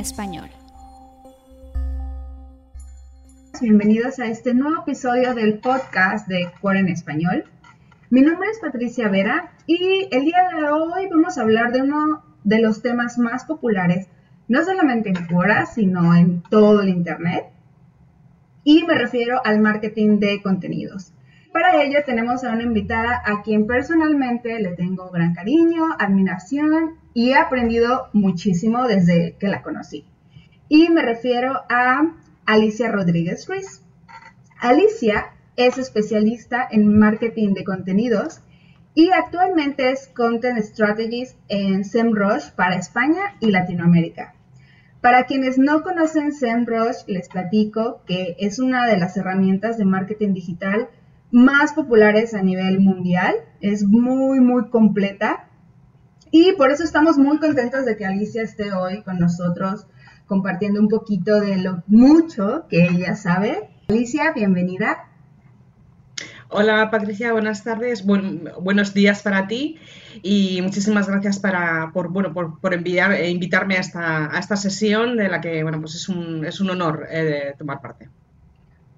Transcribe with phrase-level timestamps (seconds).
[0.00, 0.48] Español.
[3.60, 7.44] Bienvenidos a este nuevo episodio del podcast de Cora en español.
[8.08, 12.24] Mi nombre es Patricia Vera y el día de hoy vamos a hablar de uno
[12.44, 14.08] de los temas más populares,
[14.48, 17.44] no solamente en Quora, sino en todo el Internet.
[18.64, 21.12] Y me refiero al marketing de contenidos.
[21.52, 27.30] Para ello tenemos a una invitada a quien personalmente le tengo gran cariño, admiración y
[27.30, 30.04] he aprendido muchísimo desde que la conocí.
[30.68, 32.14] Y me refiero a
[32.46, 33.82] Alicia Rodríguez Ruiz.
[34.60, 38.40] Alicia es especialista en marketing de contenidos
[38.94, 44.34] y actualmente es Content Strategist en SEMrush para España y Latinoamérica.
[45.00, 50.34] Para quienes no conocen SEMrush, les platico que es una de las herramientas de marketing
[50.34, 50.88] digital
[51.30, 53.34] más populares a nivel mundial.
[53.60, 55.48] Es muy, muy completa.
[56.30, 59.86] Y por eso estamos muy contentos de que Alicia esté hoy con nosotros
[60.26, 63.68] compartiendo un poquito de lo mucho que ella sabe.
[63.88, 65.08] Alicia, bienvenida.
[66.48, 69.78] Hola Patricia, buenas tardes, buenos días para ti
[70.22, 75.16] y muchísimas gracias para, por, bueno, por, enviar, eh, invitarme a esta, a esta, sesión
[75.16, 78.08] de la que bueno, pues es, un, es un honor eh, tomar parte.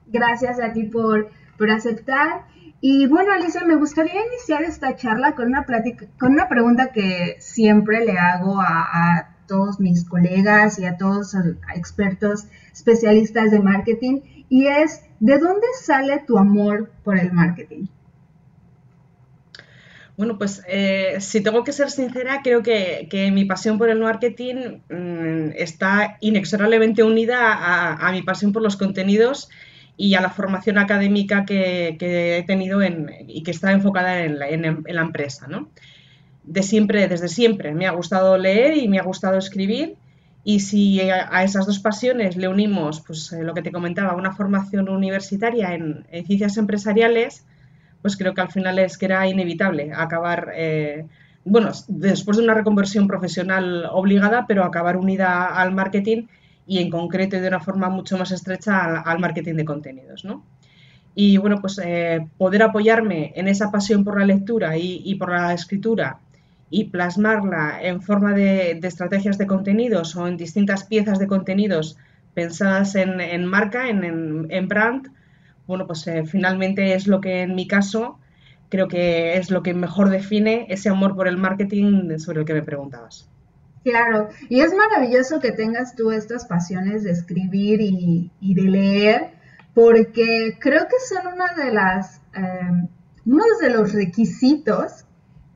[0.07, 1.31] Gracias a ti por
[1.63, 2.45] por aceptar.
[2.85, 7.37] Y bueno, Alicia, me gustaría iniciar esta charla con una, plática, con una pregunta que
[7.39, 14.21] siempre le hago a, todos mis colegas y a todos los expertos especialistas de marketing,
[14.49, 17.87] y es, ¿de dónde sale tu amor por el marketing?
[20.17, 24.81] Bueno, pues eh, si tengo que ser sincera, creo que, mi pasión por el marketing
[24.89, 29.51] mm, está inexorablemente unida a, mi pasión por los contenidos
[29.97, 34.49] y a la formación académica que, he tenido y que está enfocada en la,
[35.03, 35.47] empresa.
[35.47, 35.69] ¿no?
[36.45, 39.97] De siempre, desde siempre, me ha gustado leer y me ha gustado escribir.
[40.45, 44.33] Y si a, esas dos pasiones le unimos, pues eh, lo que te comentaba, una
[44.33, 47.45] formación universitaria en, ciencias empresariales,
[48.01, 51.07] pues creo que al final es que era inevitable acabar, eh,
[51.45, 56.27] bueno, después de una reconversión profesional obligada, pero acabar unida al marketing
[56.73, 60.25] y en concreto y de una forma mucho más estrecha al, marketing de contenidos.
[60.25, 60.43] ¿no?
[61.15, 65.53] Y bueno, pues eh, poder apoyarme en esa pasión por la lectura y, por la
[65.53, 66.21] escritura
[66.71, 71.99] y plasmarla en forma de, estrategias de contenidos o en distintas piezas de contenidos
[72.33, 75.09] pensadas en, marca, en, brand,
[75.67, 78.19] bueno, pues eh, finalmente es lo que en mi caso
[78.71, 82.55] creo que es lo que mejor define ese amor por el marketing sobre el que
[82.55, 83.29] me preguntabas.
[83.85, 89.31] Claro, y es maravilloso que tengas tú estas pasiones de escribir y, de leer,
[89.75, 92.89] porque creo que son una de las, em,
[93.27, 95.05] uno de los requisitos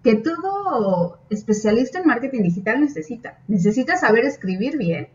[0.03, 3.39] que todo especialista en marketing digital necesita.
[3.47, 5.09] Necesita saber escribir bien,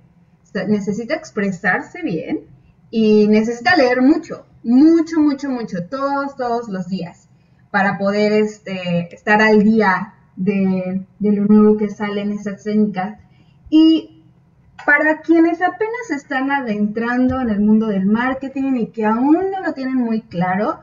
[0.67, 2.41] necesita expresarse bien
[2.89, 7.27] y necesita leer mucho, mucho, mucho, mucho, todos, todos los días,
[7.71, 10.13] para poder este, estar al día
[10.43, 13.19] de, lo nuevo que sale en esas técnicas.
[13.69, 14.23] Y
[14.85, 19.73] para quienes apenas están adentrando en el mundo del marketing y que aún no lo
[19.73, 20.79] tienen muy claro,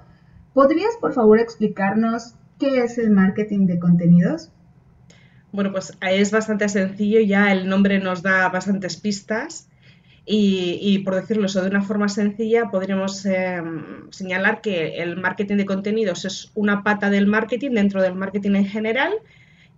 [0.54, 4.50] ¿podrías por favor explicarnos qué es el marketing de contenidos?
[5.50, 9.68] Bueno, pues es bastante sencillo, ya el nombre nos da bastantes pistas
[10.30, 16.26] y, por decirlo de una forma sencilla, podríamos em, señalar que el marketing de contenidos
[16.26, 19.14] es una pata del marketing dentro del marketing en general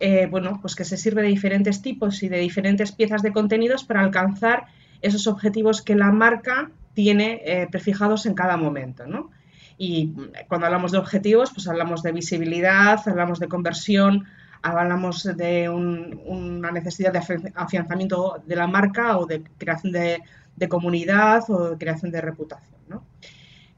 [0.01, 3.85] eh, bueno, pues que se sirve de diferentes tipos y de diferentes piezas de contenidos
[3.85, 4.67] para alcanzar
[5.03, 9.31] esos objetivos que la marca tiene eh, prefijados en cada momento, ¿no?
[9.77, 10.15] Y
[10.49, 14.27] cuando hablamos de objetivos, pues hablamos de visibilidad, hablamos de conversión,
[14.63, 21.71] hablamos de una necesidad de afianzamiento de la marca o de creación de, comunidad o
[21.71, 23.03] de creación de reputación, ¿no?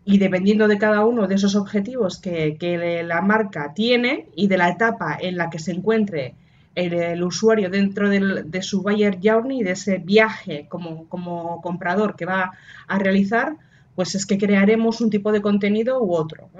[0.04, 4.70] Y dependiendo de cada uno de esos objetivos que, la marca tiene y de la
[4.70, 6.34] etapa en la que se encuentre
[6.74, 12.52] el, usuario dentro de su buyer journey, de ese viaje como, como, comprador que va
[12.88, 13.56] a realizar,
[13.94, 16.50] pues es que crearemos un tipo de contenido u otro.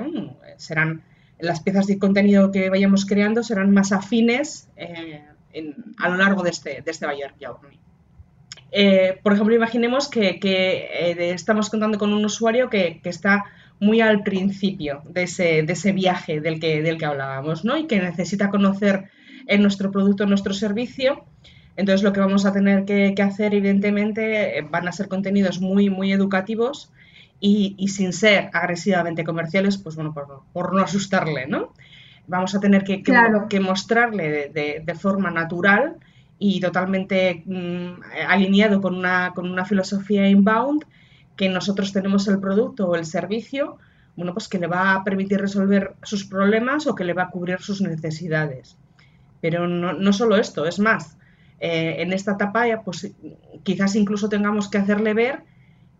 [0.56, 1.02] Serán
[1.42, 5.24] las piezas de contenido que vayamos creando serán más afines eh,
[5.98, 7.78] a lo largo de este, de este buyer journey.
[8.74, 13.44] Eh, por ejemplo, imaginemos que, eh, estamos contando con un usuario que, está
[13.78, 17.76] muy al principio de ese, viaje del que, del que hablábamos, ¿no?
[17.76, 19.10] Y que necesita conocer
[19.46, 21.26] en nuestro producto, en nuestro servicio.
[21.76, 25.90] Entonces, lo que vamos a tener que, hacer, evidentemente, eh, van a ser contenidos muy,
[25.90, 26.90] muy educativos
[27.40, 31.74] y, sin ser agresivamente comerciales, pues bueno, por, no asustarle, ¿no?
[32.26, 35.96] Vamos a tener que, mostrarle de, de forma natural
[36.44, 40.84] y totalmente mm, alineado con una, con una filosofía inbound,
[41.36, 43.78] que nosotros tenemos el producto o el servicio,
[44.16, 47.30] bueno, pues que le va a permitir resolver sus problemas o que le va a
[47.30, 48.76] cubrir sus necesidades.
[49.40, 51.16] Pero no, no solo esto, es más,
[51.60, 53.12] eh, en esta etapa pues
[53.62, 55.44] quizás incluso tengamos que hacerle ver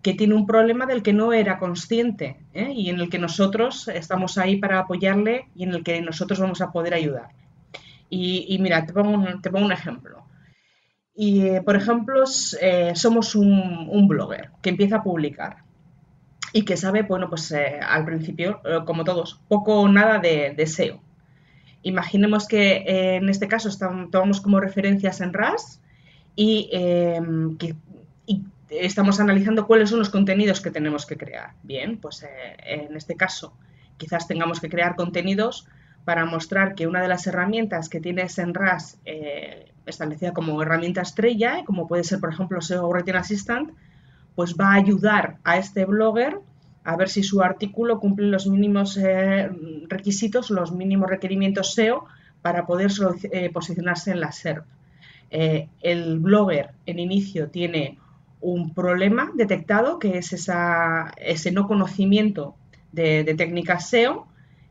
[0.03, 2.73] que tiene un problema del que no era consciente ¿eh?
[2.75, 6.61] y en el que nosotros estamos ahí para apoyarle y en el que nosotros vamos
[6.63, 7.29] a poder ayudar.
[8.15, 10.23] Y, mira, te pongo, un, te pongo un ejemplo.
[11.15, 12.25] Y, eh, por ejemplo,
[12.95, 15.59] somos un, blogger que empieza a publicar
[16.53, 21.01] y que sabe, bueno, pues al principio, como todos, poco o nada de, de SEO.
[21.83, 23.69] Imaginemos que eh, en este caso
[24.11, 25.81] tomamos como referencias en RAS
[26.37, 27.57] em,
[28.27, 31.53] y, estamos analizando cuáles son los contenidos que tenemos que crear.
[31.63, 33.55] Bien, pues eh, en este caso
[33.99, 35.67] quizás tengamos que crear contenidos
[36.05, 41.03] para mostrar que una de las herramientas que tienes en RAS eh, establecida como herramienta
[41.03, 43.71] estrella, como puede ser por ejemplo SEO Writing Assistant,
[44.35, 46.39] pues va a ayudar a este blogger
[46.85, 49.49] a ver si su artículo cumple los mínimos eh,
[49.89, 52.07] requisitos, los mínimos requerimientos SEO
[52.41, 52.91] para poder
[53.31, 54.65] eh, posicionarse en la SERP.
[55.31, 57.99] Eh, el blogger en inicio tiene
[58.41, 62.57] un problema detectado, que es ese no conocimiento
[62.91, 64.27] de, técnicas SEO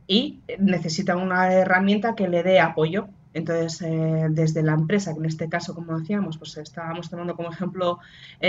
[0.06, 3.07] y necesita una herramienta que le dé apoyo.
[3.33, 3.88] Entonces,
[4.31, 8.00] desde la empresa, que en este caso, como decíamos, pues estábamos tomando como ejemplo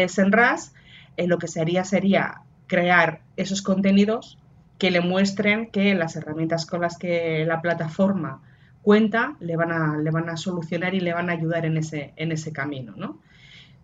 [0.09, 0.75] Senras,
[1.17, 4.39] lo que se haría sería crear esos contenidos
[4.79, 8.43] que le muestren que las herramientas con las que la plataforma
[8.83, 12.13] cuenta le van a, le van a solucionar y le van a ayudar en ese,
[12.17, 12.95] en ese camino.
[12.97, 13.21] ¿no?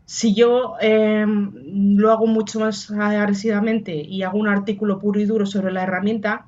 [0.06, 1.52] Si yo em,
[1.96, 6.46] lo hago mucho más agresivamente y hago un artículo puro y duro sobre la herramienta,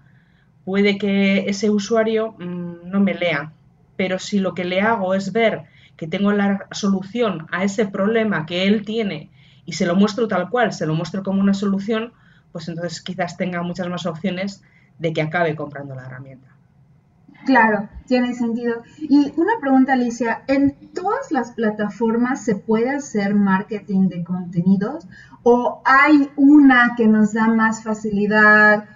[0.65, 3.53] puede que ese usuario mm, no me lea.
[4.01, 5.65] Pero si lo que le hago es ver
[5.99, 9.29] que tengo la solución a ese problema que él tiene
[9.67, 12.15] y se lo muestro tal cual, se lo muestro como una solución,
[12.51, 14.63] pues entonces quizás tenga muchas más opciones
[14.99, 16.49] de que acabe comprando la herramienta.
[17.45, 18.83] Claro, tiene sentido.
[18.97, 25.07] Y una pregunta, Alicia, ¿en todas las plataformas se puede hacer marketing de contenidos
[25.43, 28.87] o hay una que nos da más facilidad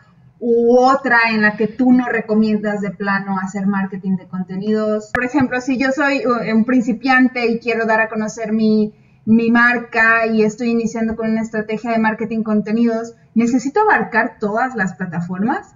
[0.47, 5.11] u otra en la que tú no recomiendas de plano hacer marketing de contenidos?
[5.15, 8.93] Por ejemplo, si yo soy un principiante y quiero dar a conocer mi,
[9.25, 14.95] mi marca y estoy iniciando con una estrategia de marketing contenidos, ¿necesito abarcar todas las
[14.97, 15.74] plataformas?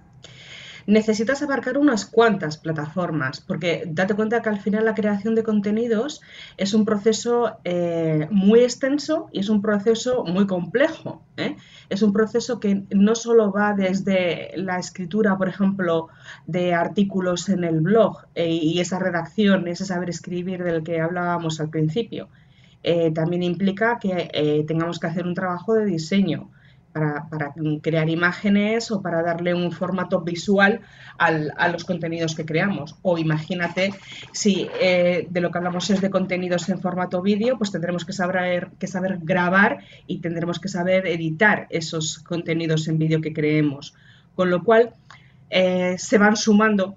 [0.89, 6.19] Necesitas abarcar unas cuantas plataformas, porque date cuenta que al final la creación de contenidos
[6.57, 11.23] es un proceso eh, muy extenso y es un proceso muy complejo.
[11.37, 11.57] ¿eh?
[11.89, 16.07] Es un proceso que no solo va desde la escritura, por ejemplo,
[16.47, 21.59] de artículos en el blog eh, y esa redacción, ese saber escribir del que hablábamos
[21.59, 22.29] al principio,
[23.13, 26.49] también implica que tengamos que hacer un trabajo de diseño
[26.91, 30.81] para, crear imágenes o para darle un formato visual
[31.17, 32.95] a los contenidos que creamos.
[33.01, 33.93] O imagínate
[34.31, 38.13] si eh, de lo que hablamos es de contenidos en formato vídeo, pues tendremos que
[38.13, 43.93] saber, que saber grabar y tendremos que saber editar esos contenidos en vídeo que creemos.
[44.35, 44.93] Con lo cual
[45.49, 46.95] se van sumando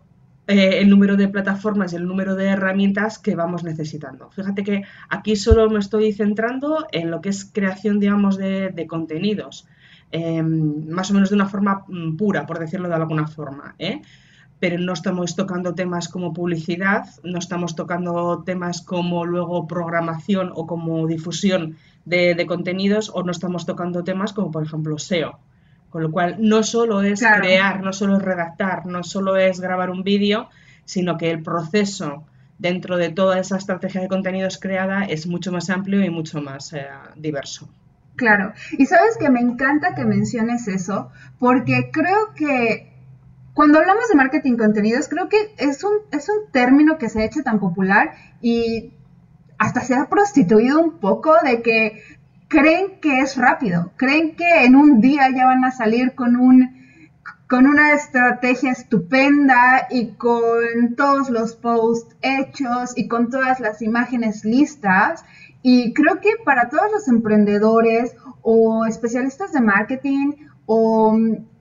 [0.49, 4.29] eh, el número de plataformas y el número de herramientas que vamos necesitando.
[4.33, 9.69] Fíjate que aquí solo me estoy centrando en lo que es creación, digamos, de, contenidos,
[10.13, 13.75] em, más o menos de una forma mm, pura, por decirlo de alguna forma.
[13.79, 14.01] ¿eh?
[14.61, 20.69] pero no estamos tocando temas como publicidad, no estamos tocando temas como luego programación o
[20.69, 25.41] como difusión de contenidos, o no estamos tocando temas como por ejemplo SEO.
[25.93, 29.91] Con lo cual, no solo es crear, no solo es redactar, no solo es grabar
[29.91, 30.49] un vídeo,
[30.87, 32.25] sino que el proceso
[32.59, 36.73] dentro de toda esa estrategia de contenidos creada es mucho más amplio y mucho más
[36.73, 37.69] eh, diverso.
[38.17, 42.93] Claro, y sabes que me encanta que menciones eso, porque creo que
[43.55, 47.25] cuando hablamos de marketing contenidos, creo que es un, es un término que se ha
[47.25, 48.95] hecho tan popular y
[49.59, 52.03] hasta se ha prostituido un poco de que
[52.49, 56.82] creen que es rápido, creen que en un día ya van a salir con un
[57.53, 64.47] con una estrategia estupenda y con todos los posts hechos y con todas las imágenes
[64.47, 65.23] listas.
[65.61, 70.33] Y creo que para todos los emprendedores o especialistas de marketing
[70.65, 71.15] o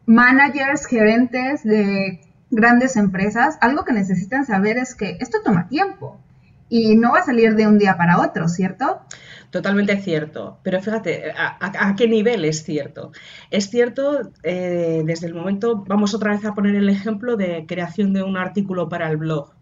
[0.05, 2.21] managers, gerentes de
[2.51, 6.21] grandes empresas, algo que necesitan saber es que esto toma tiempo
[6.69, 9.01] y no va a salir de un día para otro, ¿cierto?
[9.51, 13.11] Totalmente cierto, pero fíjate, ¿a, qué nivel es cierto?
[13.49, 18.13] Es cierto eh, desde el momento, vamos otra vez a poner el ejemplo de creación
[18.13, 19.53] de un artículo para el blog.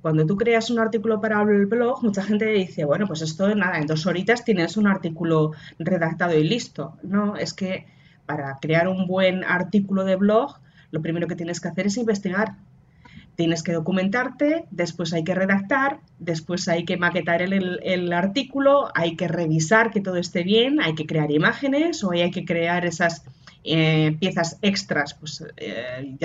[0.00, 3.78] cuando tú creas un artículo para el blog, mucha gente dice, bueno, pues esto nada,
[3.78, 6.96] en dos horitas tienes un artículo redactado y listo.
[7.02, 7.86] No, es que
[8.26, 10.60] para crear un buen artículo de blog,
[10.92, 12.56] lo primero que tienes que hacer es investigar.
[13.34, 19.26] Tienes que documentarte, después hay que redactar, después hay que maquetar el, artículo, hay que
[19.26, 23.24] revisar que todo esté bien, hay que crear imágenes o hay que crear esas
[23.64, 26.16] eh, piezas extras, pues eh,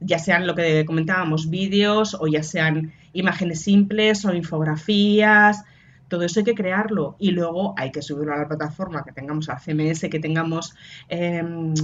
[0.00, 5.62] ya, sean lo que comentábamos, vídeos o ya sean imágenes simples o infografías,
[6.08, 7.16] todo eso hay que crearlo.
[7.18, 10.74] Y luego hay que subirlo a la plataforma que tengamos, al CMS que tengamos,
[11.08, 11.74] em,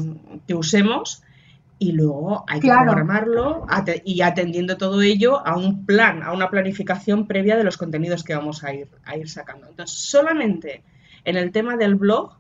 [0.47, 1.23] que usemos
[1.81, 3.67] y luego hay que programarlo
[4.05, 8.35] y atendiendo todo ello a un plan, a una planificación previa de los contenidos que
[8.35, 9.67] vamos a ir, a ir sacando.
[9.67, 10.83] Entonces, solamente
[11.25, 12.37] en el tema del blog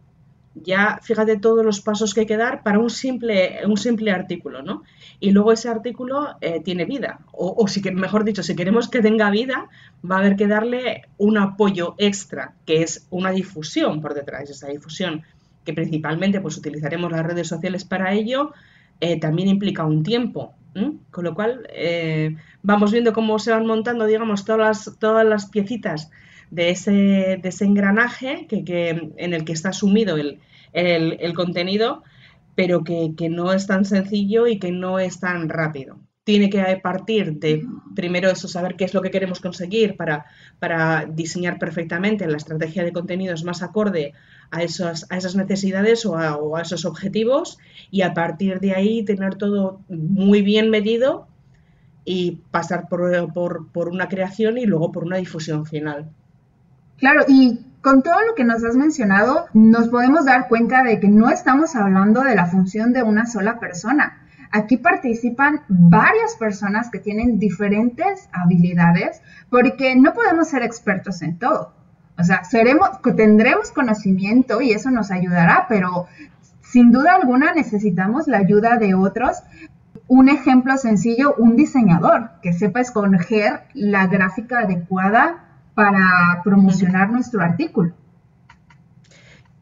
[0.54, 4.61] ya fíjate todos los pasos que hay que dar para un simple, un simple artículo,
[4.61, 4.82] ¿no?
[5.20, 9.00] Y luego ese artículo eh, tiene vida, o, si que, mejor dicho, si queremos que
[9.00, 9.68] tenga vida,
[10.09, 14.68] va a haber que darle un apoyo extra, que es una difusión por detrás, esa
[14.68, 15.23] difusión
[15.64, 18.52] que principalmente pues utilizaremos las redes sociales para ello,
[19.00, 20.54] eh, también implica un tiempo,
[21.11, 25.47] con lo cual eh, vamos viendo cómo se van montando, digamos, todas las, todas las
[25.47, 26.11] piecitas
[26.50, 26.92] de ese,
[27.42, 32.02] de ese engranaje que, en el que está sumido el, contenido,
[32.54, 35.99] pero que, no es tan sencillo y que no es tan rápido.
[36.25, 37.64] Tiene que partir de
[37.97, 40.26] primero eso, saber qué es lo que queremos conseguir para,
[40.59, 44.12] para diseñar perfectamente la estrategia de contenidos más acorde
[44.50, 47.59] a, esos, a esas necesidades o a, o a esos objetivos
[47.90, 51.26] y a partir de ahí tener todo muy bien medido
[52.04, 56.11] y pasar por, por, por, una creación y luego por una difusión final.
[56.99, 61.09] Claro, y con todo lo que nos has mencionado, nos podemos dar cuenta de que
[61.09, 64.26] no estamos hablando de la función de una sola persona.
[64.52, 71.73] Aquí participan varias personas que tienen diferentes habilidades porque no podemos ser expertos en todo.
[72.20, 76.06] O sea, seremos, tendremos conocimiento y eso nos ayudará, pero
[76.60, 79.42] sin duda alguna necesitamos la ayuda de otros.
[80.06, 87.94] Un ejemplo sencillo, un diseñador que sepa escoger la gráfica adecuada para promocionar nuestro artículo.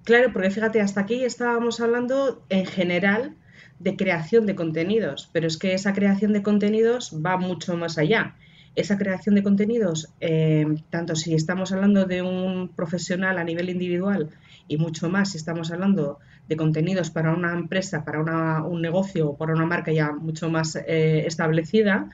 [0.04, 3.36] Claro, porque fíjate, hasta aquí estábamos hablando en general
[3.78, 8.34] de creación de contenidos, pero es que esa creación de contenidos va mucho más allá.
[8.74, 14.30] Esa creación de contenidos, eh, tanto si estamos hablando de un profesional a nivel individual
[14.68, 19.36] y mucho más si estamos hablando de contenidos para una empresa, para un negocio o
[19.36, 22.08] para una marca ya mucho más eh, establecida,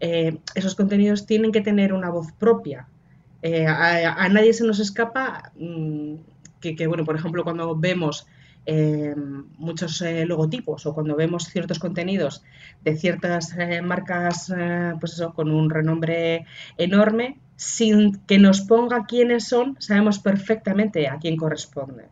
[0.00, 2.88] eh, esos contenidos tienen que tener una voz propia,
[3.68, 6.14] a, nadie se nos escapa mm,
[6.60, 8.26] que, bueno, por ejemplo, cuando vemos
[8.66, 9.14] eh,
[9.58, 12.42] muchos eh, logotipos o cuando vemos ciertos contenidos
[12.82, 14.52] de ciertas marcas,
[15.00, 16.46] pues eso, con un renombre
[16.76, 22.04] enorme, sin que nos ponga quiénes son, sabemos perfectamente a quién corresponde.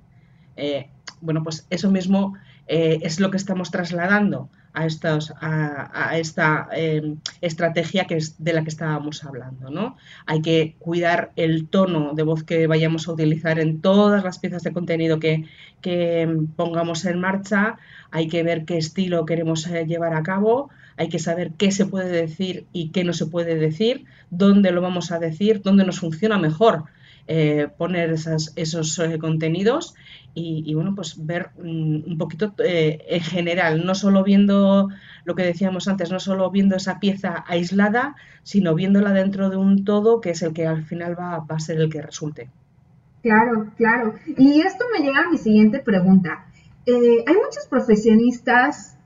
[1.21, 2.35] bueno, pues eso mismo
[2.67, 8.63] es lo que estamos trasladando a, estos, a, esta em, estrategia que es de la
[8.63, 9.71] que estábamos hablando.
[9.71, 9.97] ¿no?
[10.27, 14.63] Hay que cuidar el tono de voz que vayamos a utilizar en todas las piezas
[14.65, 15.47] de contenido que,
[15.83, 17.79] em, pongamos en marcha,
[18.11, 21.87] hay que ver qué estilo queremos eh, llevar a cabo, hay que saber qué se
[21.87, 26.01] puede decir y qué no se puede decir, dónde lo vamos a decir, dónde nos
[26.01, 26.85] funciona mejor.
[27.27, 29.95] Eh, poner esos eh, contenidos
[30.35, 34.89] y, bueno, pues ver un poquito eh, en general, no solo viendo
[35.25, 39.85] lo que decíamos antes, no solo viendo esa pieza aislada, sino viéndola dentro de un
[39.85, 42.51] todo que es el que al final va, a ser el que resulte.
[43.23, 44.15] Claro, claro.
[44.37, 46.47] Y esto me llega a mi siguiente pregunta.
[46.85, 48.99] Eh, hay muchos profesionistas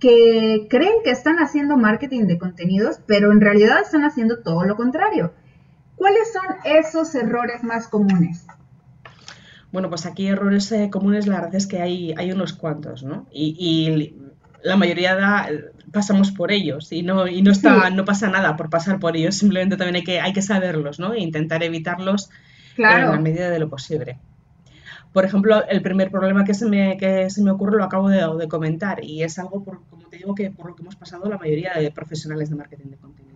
[0.00, 4.76] que creen que están haciendo marketing de contenidos, pero en realidad están haciendo todo lo
[4.76, 5.32] contrario.
[5.96, 8.46] ¿Cuáles son esos errores más comunes?
[9.72, 13.26] Bueno, pues aquí errores eh, comunes la verdad es que hay, hay unos cuantos, ¿no?
[13.32, 14.16] Y,
[14.62, 15.46] la mayoría da,
[15.92, 19.34] pasamos por ellos y no, y no, está, no pasa nada por pasar por ellos,
[19.34, 21.12] simplemente también hay que, hay que saberlos, ¿no?
[21.12, 22.30] E intentar evitarlos
[22.78, 24.18] en la medida de lo posible.
[25.12, 28.48] Por ejemplo, el primer problema que se me, que se me ocurre lo acabo de,
[28.48, 31.38] comentar y es algo, por, como te digo, que por lo que hemos pasado la
[31.38, 33.33] mayoría de profesionales de marketing de contenidos.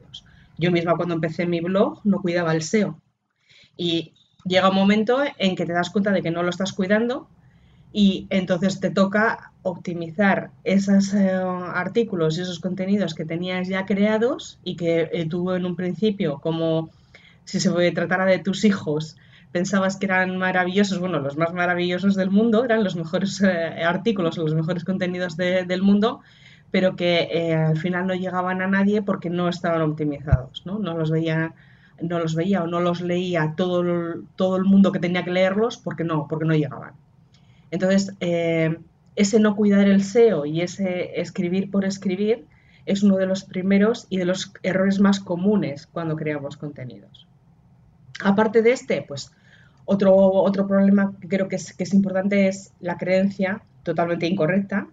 [0.58, 3.00] Yo misma cuando empecé mi blog no cuidaba el SEO
[3.76, 4.12] y
[4.44, 7.28] llega un momento en que te das cuenta de que no lo estás cuidando
[7.92, 14.58] y entonces te toca optimizar esos eh, artículos y esos contenidos que tenías ya creados
[14.64, 16.90] y que eh, tú en un principio, como
[17.44, 19.16] si se tratara de tus hijos,
[19.52, 24.36] pensabas que eran maravillosos, bueno, los más maravillosos del mundo, eran los mejores eh, artículos
[24.36, 26.20] los mejores contenidos del mundo,
[26.70, 30.78] pero que eh, al final no llegaban a nadie porque no estaban optimizados, ¿no?
[30.78, 31.54] No los veía,
[32.00, 35.30] no los veía o no los leía todo el, todo el mundo que tenía que
[35.30, 36.92] leerlos porque no, porque no llegaban.
[37.70, 38.78] Entonces, eh,
[39.16, 42.46] ese no cuidar el SEO y ese escribir por escribir
[42.86, 47.26] es uno de los primeros y de los errores más comunes cuando creamos contenidos.
[48.22, 49.32] Aparte de este, pues
[49.84, 54.88] otro, otro problema que creo que es, que es importante es la creencia totalmente incorrecta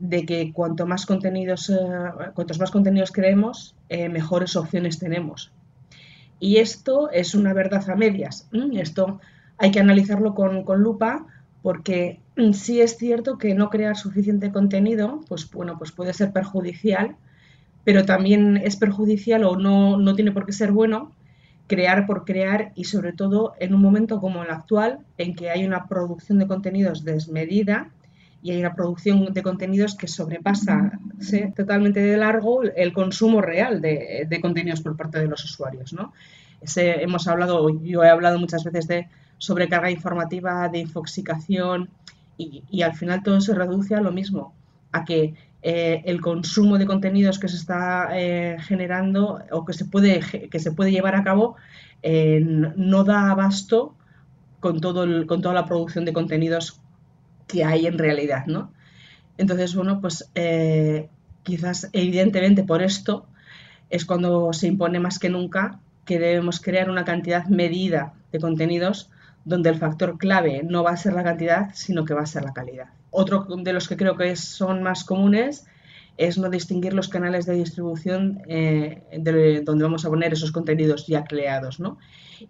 [0.00, 1.76] de que cuanto más contenidos, eh,
[2.34, 5.52] cuantos más contenidos creemos, eh, mejores opciones tenemos.
[6.40, 8.48] Y esto es una verdad a medias.
[8.74, 9.20] Esto
[9.56, 11.26] hay que analizarlo con, con lupa
[11.62, 12.20] porque
[12.52, 17.16] sí es cierto que no crear suficiente contenido, pues bueno, pues puede ser perjudicial,
[17.84, 21.12] pero también es perjudicial o no, no tiene por qué ser bueno
[21.66, 25.64] crear por crear y sobre todo en un momento como el actual en que hay
[25.64, 27.90] una producción de contenidos desmedida
[28.42, 30.98] y hay una producción de contenidos que sobrepasa
[31.56, 35.92] totalmente de largo el consumo real de, contenidos por parte de los usuarios.
[35.92, 36.12] ¿no?
[36.62, 41.88] hemos hablado, yo he hablado muchas veces de sobrecarga informativa, de infoxicación
[42.36, 44.54] y, al final todo se reduce a lo mismo,
[44.92, 49.84] a que eh, el consumo de contenidos que se está eh, generando o que se
[49.84, 51.56] puede, que se puede llevar a cabo
[52.02, 53.96] eh, no da abasto
[54.60, 56.80] con, todo con toda la producción de contenidos
[57.48, 58.72] que hay en realidad, ¿no?
[59.36, 60.30] Entonces, bueno, pues
[61.42, 63.26] quizás evidentemente por esto
[63.90, 69.10] es cuando se impone más que nunca que debemos crear una cantidad medida de contenidos
[69.44, 72.44] donde el factor clave no va a ser la cantidad, sino que va a ser
[72.44, 72.88] la calidad.
[73.10, 75.66] Otro de los que creo que son más comunes
[76.18, 81.24] es no distinguir los canales de distribución eh, donde vamos a poner esos contenidos ya
[81.24, 81.98] creados, ¿no?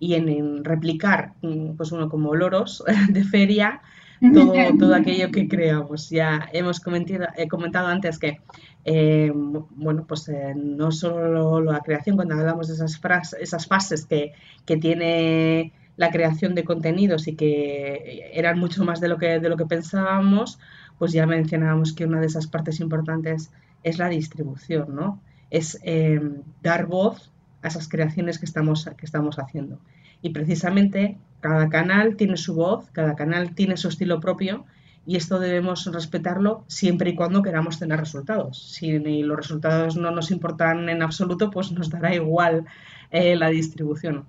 [0.01, 3.83] Y en, replicar, mm, pues uno como loros de feria,
[4.21, 6.11] todo, todo aquello que creamos.
[6.11, 8.41] Ya hemos comentado, he comentado antes que,
[8.85, 13.01] eh, bueno, pues eh, no solo la creación, cuando hablamos de esas,
[13.41, 14.33] esas fases que,
[14.65, 19.49] que tiene la creación de contenidos y que eran mucho más de lo que, de
[19.49, 20.61] lo que pensábamos,
[20.97, 23.51] pues ya mencionábamos que una de esas partes importantes
[23.83, 25.21] es la distribución, ¿no?
[25.51, 29.81] Es em, dar voz a esas creaciones que estamos, que estamos haciendo.
[30.23, 34.65] Y precisamente cada canal tiene su voz, cada canal tiene su estilo propio
[35.07, 38.73] y esto debemos respetarlo siempre y cuando queramos tener resultados.
[38.73, 42.67] Si los resultados no nos importan en absoluto, pues nos dará igual
[43.11, 44.27] eh, la distribución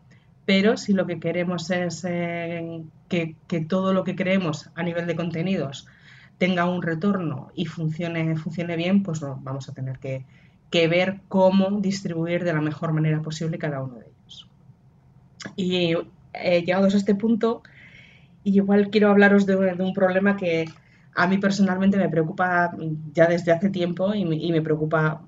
[0.50, 3.36] pero si lo que queremos es eh, que,
[3.67, 5.86] todo lo que creemos a nivel de contenidos
[6.39, 10.26] tenga un retorno y funcione, funcione bien, pues vamos a tener que,
[10.88, 14.48] ver cómo distribuir de la mejor manera posible cada uno de ellos.
[15.56, 15.93] Y
[16.34, 17.63] eh, llegados a este punto,
[18.44, 20.65] igual quiero hablaros de, un problema que
[21.15, 22.72] a mí personalmente me preocupa
[23.13, 25.22] ya desde hace tiempo y me, preocupa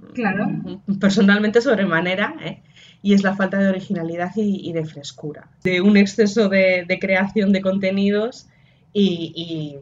[1.00, 2.36] personalmente sobremanera.
[2.44, 2.62] ¿eh?
[3.02, 7.62] y es la falta de originalidad y, de frescura, de un exceso de, creación de
[7.62, 8.48] contenidos
[8.94, 9.78] y,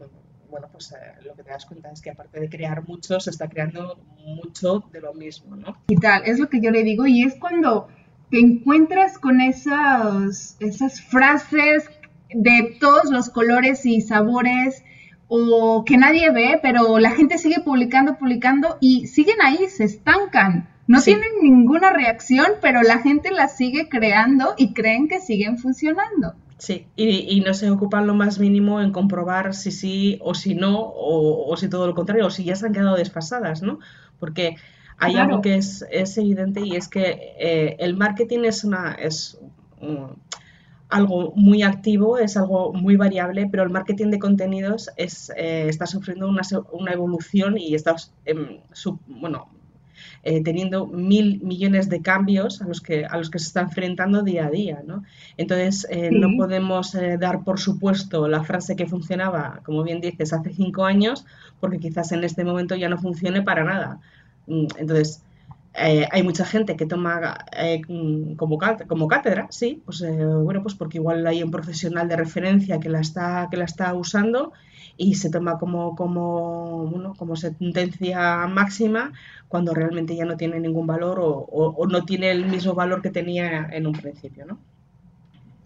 [0.50, 3.30] bueno, pues eh, lo que te das cuenta es que aparte de crear mucho, se
[3.30, 5.78] está creando mucho de lo mismo, ¿no?
[5.88, 7.88] Y tal, es lo que yo le digo y es cuando
[8.30, 11.90] te encuentras con esas, esas frases
[12.34, 14.84] de todos los colores y sabores
[15.28, 20.70] o que nadie ve, pero la gente sigue publicando, publicando y siguen ahí, se estancan.
[20.88, 26.34] No tienen ninguna reacción, pero la gente las sigue creando y creen que siguen funcionando.
[26.58, 30.78] Sí, y, no se ocupan lo más mínimo en comprobar si sí o si no,
[30.78, 33.80] o, si todo lo contrario, o si ya se han quedado desfasadas, ¿no?
[34.20, 34.56] Porque
[35.00, 35.84] hay algo que es,
[36.18, 39.40] evidente y es que eh, el marketing es, una, es
[40.90, 45.86] algo muy activo, es algo muy variable, pero el marketing de contenidos es, eh, está
[45.86, 48.60] sufriendo una, una, evolución y está, eh,
[49.08, 49.50] bueno,
[50.24, 54.24] eh, teniendo mil millones de cambios a los, que, a los que se está enfrentando
[54.24, 54.82] día a día.
[54.86, 55.04] ¿no?
[55.38, 60.54] Entonces, eh, no podemos dar por supuesto la frase que funcionaba, como bien dices, hace
[60.54, 61.26] cinco años,
[61.60, 64.00] porque quizás en este momento ya no funcione para nada.
[64.50, 65.24] Mm, entonces,
[65.74, 67.38] hay mucha gente que toma
[67.88, 70.04] mm, como, como cátedra, sí, pues
[70.44, 73.94] bueno, pues porque igual hay un profesional de referencia que la está, que la está
[73.94, 74.52] usando
[75.00, 79.14] y se toma como, como, como sentencia máxima
[79.48, 83.70] cuando realmente ya no tiene ningún valor o, no tiene el mismo valor que tenía
[83.72, 84.60] en un principio, ¿no?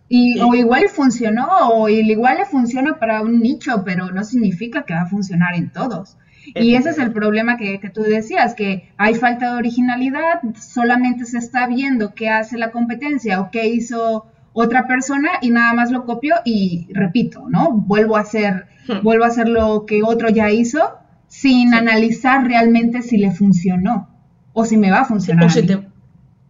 [0.08, 4.94] Y, o igual funcionó, o igual le funciona para un nicho, pero no significa que
[4.94, 6.18] va a funcionar en todos.
[6.46, 11.26] Y ese es el problema que, que, tú decías, que hay falta de originalidad, solamente
[11.26, 15.92] se está viendo qué hace la competencia o qué hizo otra persona y nada más
[15.92, 17.72] lo copio y repito, ¿no?
[17.72, 19.04] Vuelvo a hacer, hmm.
[19.04, 20.80] vuelvo a hacer lo que otro ya hizo
[21.28, 24.10] sin analizar realmente si le funcionó
[24.54, 25.50] o si me va a funcionar.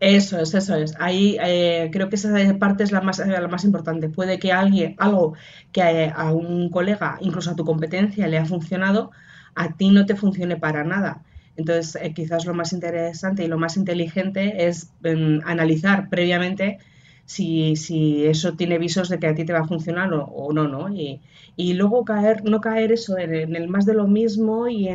[0.03, 0.95] Eso es, eso es.
[0.99, 2.29] Ahí eh, creo que esa
[2.60, 4.10] parte es la más, la más importante.
[4.10, 5.36] Puede que alguien, algo
[5.71, 9.12] que a, un colega, incluso a tu competencia, le ha funcionado,
[9.56, 11.24] a ti no te funcione para nada.
[11.56, 16.80] Entonces, eh, quizás lo más interesante y lo más inteligente es em, analizar previamente
[17.26, 20.68] si, si, eso tiene visos de que a ti te va a funcionar o, no,
[20.68, 20.94] ¿no?
[20.94, 21.22] Y,
[21.56, 24.89] y, luego caer, no caer eso en, el más de lo mismo y.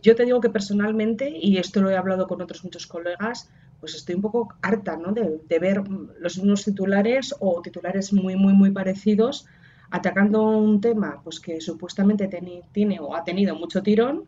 [0.00, 3.94] Yo te digo que personalmente, y esto lo he hablado con otros muchos colegas, pues
[3.94, 5.12] estoy un poco harta, ¿no?
[5.12, 5.82] De, de ver
[6.18, 9.46] los mismos titulares o titulares muy, muy, muy parecidos
[9.94, 12.28] atacando un tema pues que supuestamente
[12.72, 14.24] tiene o ha tenido mucho tirón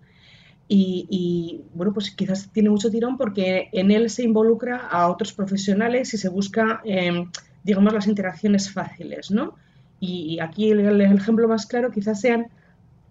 [0.68, 6.12] y, bueno, pues quizás tiene mucho tirón porque en él se involucra a otros profesionales
[6.14, 7.30] y se busca, em,
[7.62, 9.54] digamos, las interacciones fáciles, ¿no?
[10.00, 12.48] Y, aquí el, ejemplo más claro quizás sean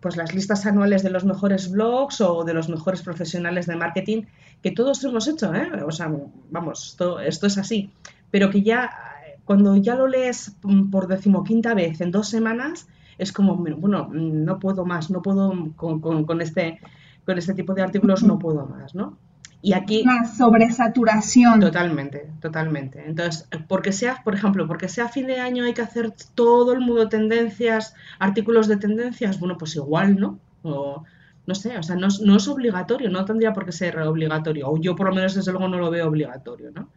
[0.02, 4.24] pues las listas anuales de los mejores blogs o de los mejores profesionales de marketing
[4.62, 5.84] que todos hemos hecho, ¿eh?
[5.86, 6.12] O sea,
[6.52, 7.90] vamos, esto, esto es así,
[8.32, 9.15] pero que ya
[9.46, 10.56] cuando ya lo lees
[10.92, 16.02] por decimoquinta vez en dos semanas, es como, bueno, no puedo más, no puedo con,
[16.02, 16.80] con este
[17.26, 19.18] con este tipo de artículos no puedo más, ¿no?
[19.62, 20.04] Y aquí...
[20.04, 21.60] Una sobresaturación.
[21.60, 23.04] Totalmente, totalmente.
[23.08, 26.82] Entonces, porque sea, por ejemplo, porque sea fin de año hay que hacer todo el
[26.82, 30.40] mundo tendencias, artículos de tendencias, bueno, pues igual, ¿no?
[30.62, 31.04] O,
[31.48, 34.80] no sé, o sea, no, no, es obligatorio, no tendría por qué ser obligatorio, o
[34.80, 36.90] yo por lo menos desde luego no lo veo obligatorio, ¿no?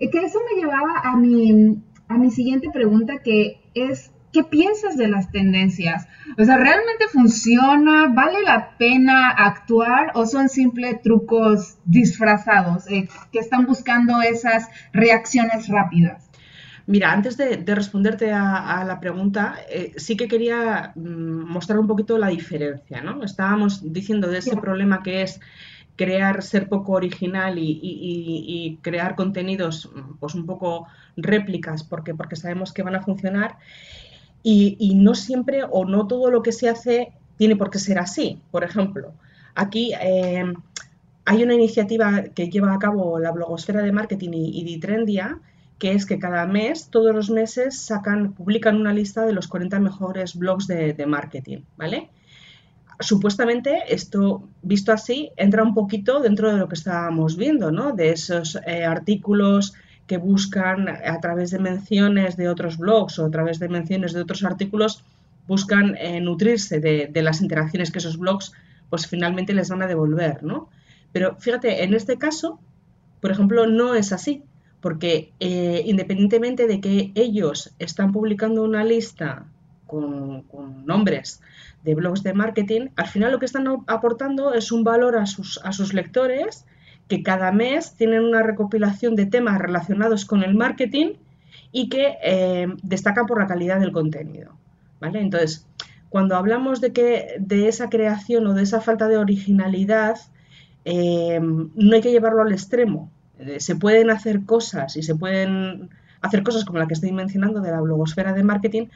[0.00, 5.08] Que eso me llevaba a mi, a mi siguiente pregunta, que es ¿Qué piensas de
[5.08, 6.06] las tendencias?
[6.38, 8.06] O sea, ¿realmente funciona?
[8.14, 15.66] ¿Vale la pena actuar o son simples trucos disfrazados eh, que están buscando esas reacciones
[15.66, 16.30] rápidas?
[16.86, 22.16] Mira, antes de, responderte a, la pregunta, eh, sí que quería mm, mostrar un poquito
[22.16, 23.22] la diferencia, ¿no?
[23.24, 25.40] Estábamos diciendo de ese problema que es
[25.96, 32.82] crear, ser poco original y, crear contenidos pues un poco réplicas porque, porque sabemos que
[32.82, 33.58] van a funcionar
[34.42, 38.40] y, no siempre o no todo lo que se hace tiene por qué ser así.
[38.50, 39.12] Por ejemplo,
[39.54, 40.44] aquí eh,
[41.24, 45.38] hay una iniciativa que lleva a cabo la blogosfera de marketing y, Ditrendia,
[45.78, 49.80] que es que cada mes, todos los meses, sacan, publican una lista de los 40
[49.80, 52.10] mejores blogs de, marketing, ¿vale?
[53.00, 57.92] Supuestamente esto, visto así, entra un poquito dentro de lo que estábamos viendo, ¿no?
[57.92, 59.72] De esos eh, artículos
[60.06, 64.20] que buscan a través de menciones de otros blogs o a través de menciones de
[64.20, 65.02] otros artículos,
[65.46, 68.52] buscan eh, nutrirse de, las interacciones que esos blogs
[68.90, 70.68] pues finalmente les van a devolver, ¿no?
[71.12, 72.60] Pero fíjate, en este caso,
[73.20, 74.42] por ejemplo, no es así,
[74.80, 79.46] porque eh, independientemente de que ellos están publicando una lista
[79.86, 81.40] con, con, nombres
[81.84, 85.60] de blogs de marketing, al final lo que están aportando es un valor a sus,
[85.64, 86.66] a sus lectores
[87.08, 91.14] que cada mes tienen una recopilación de temas relacionados con el marketing
[91.72, 94.52] y que eh, destacan por la calidad del contenido.
[95.00, 95.20] ¿vale?
[95.20, 95.66] Entonces,
[96.08, 100.18] cuando hablamos de, que, de esa creación o de esa falta de originalidad,
[100.84, 103.10] eh, no hay que llevarlo al extremo.
[103.38, 105.90] Eh, se pueden hacer cosas y se pueden
[106.20, 108.86] hacer cosas como la que estoy mencionando de la blogosfera de marketing,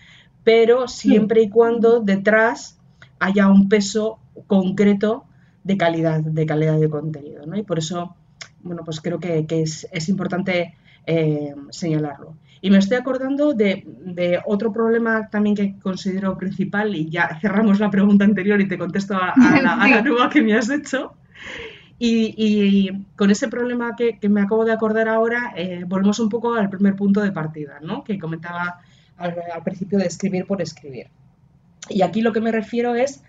[0.45, 2.79] pero siempre y cuando detrás
[3.19, 5.25] haya un peso concreto
[5.65, 7.57] de calidad, de calidad de contenido, ¿no?
[7.57, 8.15] Y por eso,
[8.63, 10.75] bueno, pues creo que, es, importante
[11.07, 12.37] eh, señalarlo.
[12.61, 17.91] Y me estoy acordando de, otro problema también que considero principal, y ya cerramos la
[17.91, 21.15] pregunta anterior y te contesto a, la, nueva que me has hecho.
[21.99, 26.69] Y, con ese problema que, me acabo de acordar ahora, eh, volvemos un poco al
[26.69, 28.05] primer punto de partida, ¿no?
[28.05, 28.81] que comentaba
[29.17, 31.09] al, al, principio de escribir por escribir.
[31.89, 33.23] Y aquí lo que me refiero es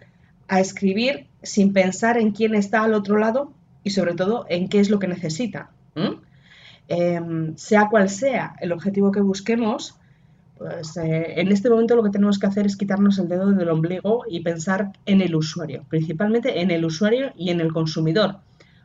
[0.47, 3.51] a escribir sin pensar en quién está al otro lado
[3.83, 5.69] y sobre todo en qué es lo que necesita.
[6.87, 9.95] Em, sea cual sea el objetivo que busquemos,
[10.57, 13.69] pues eh, en este momento lo que tenemos que hacer es quitarnos el dedo del
[13.69, 18.37] ombligo y pensar en el usuario, principalmente en el usuario y en el consumidor,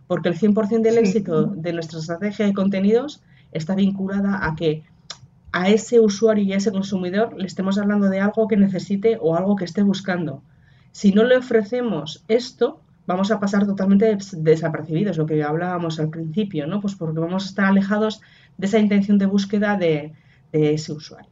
[0.07, 4.83] porque el 100% del éxito de nuestra estrategia de contenidos está vinculada a que
[5.53, 9.37] a ese usuario y a ese consumidor le estemos hablando de algo que necesite o
[9.37, 10.43] algo que esté buscando.
[10.93, 16.67] Si no le ofrecemos esto, vamos a pasar totalmente desapercibidos, lo que hablábamos al principio,
[16.67, 16.81] ¿no?
[16.81, 18.21] Pues porque vamos a estar alejados
[18.57, 20.13] de esa intención de búsqueda de,
[20.53, 21.31] ese usuario.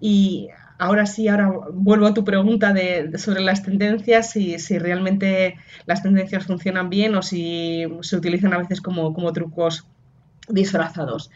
[0.00, 2.74] Y ahora sí, ahora vuelvo a tu pregunta
[3.16, 5.56] sobre las tendencias, y si realmente
[5.86, 9.86] las tendencias funcionan bien o si se utilizan a veces como, trucos
[10.48, 11.30] disfrazados.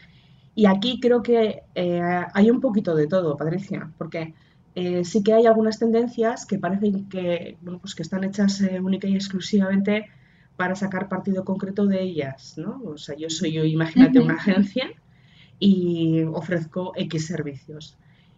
[0.55, 2.01] Y aquí creo que eh,
[2.33, 4.33] hay un poquito de todo, Patricia, porque
[4.75, 8.79] eh, sí que hay algunas tendencias que parecen que, bueno, pues que están hechas eh,
[8.79, 10.09] única y exclusivamente
[10.55, 12.81] para sacar partido concreto de ellas, ¿no?
[12.85, 14.91] O sea, yo soy, yo, imagínate, una agencia
[15.59, 17.97] y ofrezco X servicios.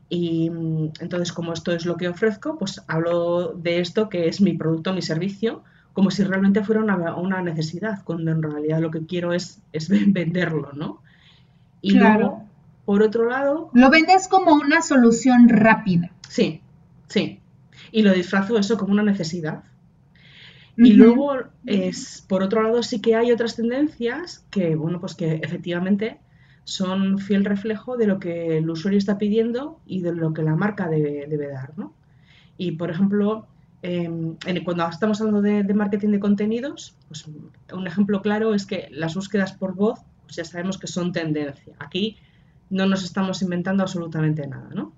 [0.09, 4.39] Y mm, entonces, como esto es lo que ofrezco, pues hablo de esto que es
[4.39, 9.05] mi producto, mi servicio, como si realmente fuera una, necesidad, cuando en realidad lo que
[9.05, 11.01] quiero es, es venderlo, ¿no?
[11.81, 12.43] Y luego,
[12.85, 13.69] por otro lado...
[13.73, 16.11] Lo vendes como una solución rápida.
[16.27, 16.61] Sí,
[17.07, 17.39] sí.
[17.91, 19.63] Y lo disfrazo eso como una necesidad.
[20.77, 21.35] Y luego,
[21.65, 26.19] es, por otro lado, sí que hay otras tendencias que, bueno, pues que efectivamente
[26.65, 30.55] son fiel reflejo de lo que el usuario está pidiendo y de lo que la
[30.55, 31.93] marca debe, dar, ¿no?
[32.57, 33.47] Y, por ejemplo,
[33.83, 34.35] em,
[34.65, 37.25] cuando estamos hablando de, marketing de contenidos, pues
[37.71, 41.73] un ejemplo claro es que las búsquedas por voz, pues ya sabemos que son tendencia.
[41.79, 42.17] Aquí
[42.69, 44.93] no nos estamos inventando absolutamente nada, ¿no?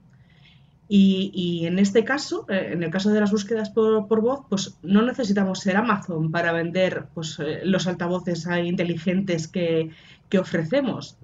[0.90, 5.02] Y, en este caso, eh, en el caso de las búsquedas por, voz, pues no
[5.02, 9.92] necesitamos ser Amazon para vender pues, eh, los altavoces inteligentes que,
[10.40, 11.18] ofrecemos,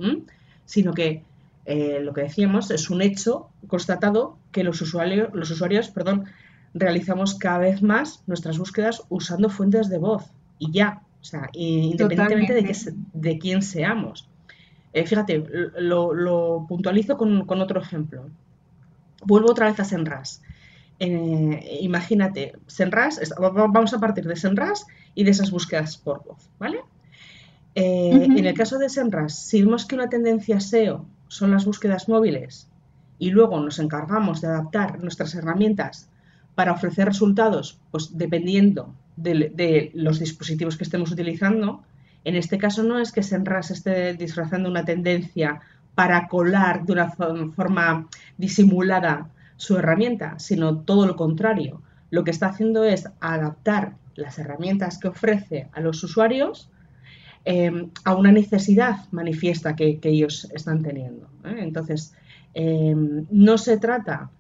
[0.66, 1.24] sino que
[1.66, 6.26] eh, lo que decíamos es un hecho constatado que los usuarios, los usuarios perdón,
[6.74, 12.54] realizamos cada vez más nuestras búsquedas usando fuentes de voz y ya, o sea, independientemente
[12.54, 12.76] de, que,
[13.14, 14.28] de quién seamos.
[14.94, 15.42] fíjate,
[15.80, 18.30] lo, puntualizo con, con otro ejemplo.
[19.24, 20.42] Vuelvo otra vez a Senras.
[21.00, 26.82] Eh, imagínate, Senras, vamos a partir de Senras y de esas búsquedas por voz, ¿vale?
[27.76, 32.10] Eh, en el caso de Senras, si vemos que una tendencia SEO son las búsquedas
[32.10, 32.70] móviles
[33.18, 36.10] y luego nos encargamos de adaptar nuestras herramientas
[36.54, 41.84] para ofrecer resultados, pues dependiendo de, los dispositivos que estemos utilizando,
[42.24, 45.62] en este caso no es que Senras esté disfrazando una tendencia
[45.96, 51.82] para colar de una forma disimulada su herramienta, sino todo lo contrario.
[52.10, 56.70] Lo que está haciendo es adaptar las herramientas que ofrece a los usuarios
[57.46, 61.28] em, a una necesidad manifiesta que, ellos están teniendo.
[61.44, 61.58] ¿eh?
[61.60, 62.16] Entonces,
[62.54, 64.32] em, no se trata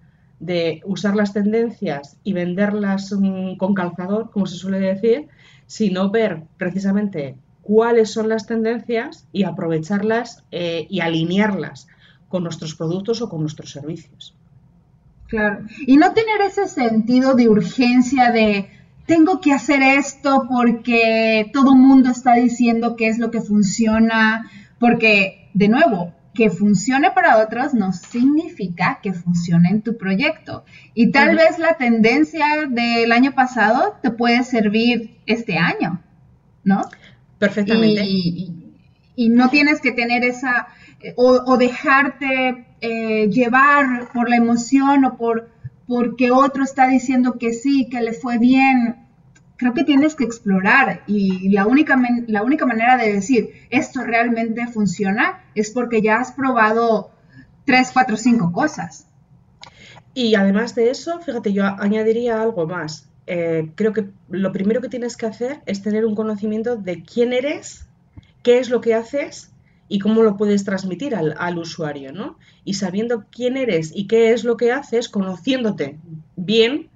[0.46, 5.28] de usar las tendencias y venderlas mm, con calzador, como se suele decir,
[5.68, 11.88] sino ver precisamente cuáles son las tendencias y aprovecharlas eh, y alinearlas
[12.28, 14.36] con nuestros productos o con nuestros servicios.
[15.28, 18.70] Claro, y no tener ese sentido de urgencia de
[19.06, 24.50] tengo que hacer esto porque todo el mundo está diciendo que es lo que funciona,
[24.80, 30.66] porque de nuevo, que funcione para otros no significa que funcione en tu proyecto.
[30.94, 36.02] Y tal vez la tendencia del año pasado te puede servir este año,
[36.64, 36.82] ¿no?
[37.40, 38.04] Perfectamente.
[38.06, 38.60] Y,
[39.30, 40.70] no tienes que tener esa,
[41.00, 45.54] eh, o, dejarte eh, llevar por la emoción o por
[45.88, 49.03] porque otro está diciendo que sí, que le fue bien.
[49.58, 54.68] Creo que tienes que explorar y la única, la única manera de decir esto realmente
[54.68, 57.12] funciona es porque ya has probado
[57.66, 59.08] tres, cuatro, cinco cosas.
[60.14, 63.10] Y además de eso, fíjate, yo añadiría algo más.
[63.26, 67.34] Eh, creo que lo primero que tienes que hacer es tener un conocimiento de quién
[67.34, 67.88] eres,
[68.44, 69.52] qué es lo que haces
[69.88, 72.38] y cómo lo puedes transmitir al, usuario, ¿no?
[72.64, 75.98] Y sabiendo quién eres y qué es lo que haces, conociéndote
[76.36, 76.90] bien,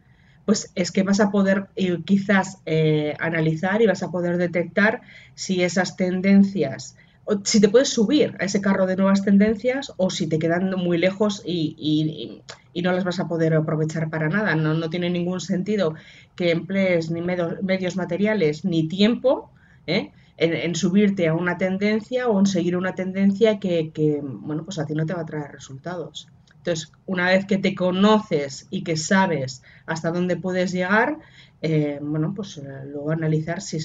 [0.47, 5.01] pues es que vas a poder eh, quizás eh, analizar y vas a poder detectar
[5.35, 6.95] si esas tendencias
[7.43, 10.97] si te puedes subir a ese carro de nuevas tendencias o si te quedan muy
[10.97, 12.41] lejos y,
[12.81, 14.55] no las vas a poder aprovechar para nada.
[14.55, 15.95] No, no tiene ningún sentido
[16.37, 19.51] que emplees ni medios materiales ni tiempo
[19.87, 20.13] ¿eh?
[20.37, 24.93] en, subirte a una tendencia o en seguir una tendencia que, bueno, pues a ti
[24.93, 26.29] no te va a traer resultados.
[26.67, 31.17] Entonces, una vez que te conoces y que sabes hasta dónde puedes llegar,
[31.61, 33.77] eh, bueno, pues eh, luego analizar si,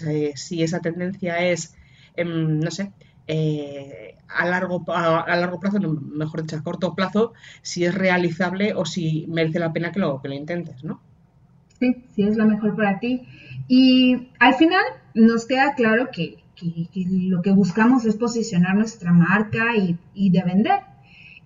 [0.62, 1.77] esa tendencia es,
[2.16, 2.90] em, no sé,
[3.29, 8.85] eh, a, largo, a, largo plazo, mejor dicho, a corto plazo, si es realizable o
[8.85, 11.01] si merece la pena que lo, que lo intentes, ¿no?
[11.79, 13.23] Sí, sí es lo mejor para ti.
[13.68, 14.83] Y al final
[15.14, 16.38] nos queda claro que,
[16.95, 20.91] lo que buscamos es posicionar nuestra marca y, de vender.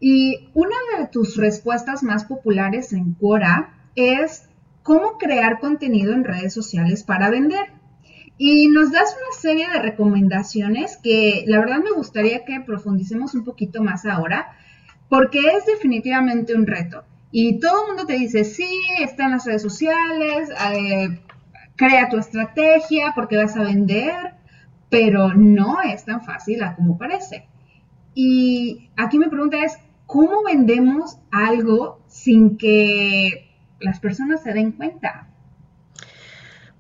[0.01, 4.49] Y una de tus respuestas más populares en Quora es
[4.83, 7.73] cómo crear contenido en redes sociales para vender.
[8.39, 13.45] Y nos das una serie de recomendaciones que la verdad me gustaría que profundicemos un
[13.45, 14.53] poquito más ahora,
[15.09, 17.05] porque es definitivamente un reto.
[17.33, 18.69] Y todo el mundo te dice, sí,
[19.01, 21.21] está en las redes sociales, eh,
[21.77, 24.35] crea tu estrategia porque vas a vender,
[24.91, 27.47] pero no es tan fácil como parece.
[28.15, 35.29] Y aquí mi pregunta es, ¿cómo vendemos algo sin que las personas se den cuenta?